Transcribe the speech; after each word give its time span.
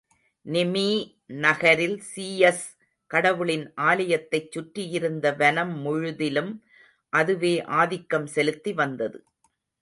நிமீ 0.45 0.85
நகரில் 1.43 1.97
சீயஸ் 2.01 2.63
கடவுளின் 3.11 3.65
ஆலயத்தைச் 3.81 4.49
சுற்றியிருந்த 4.51 5.35
வனம் 5.35 5.75
முழுதிலும் 5.85 6.51
அதுவே 7.13 7.53
ஆதிக்கம் 7.63 8.27
செலுத்தி 8.27 8.73
வந்தது. 8.73 9.19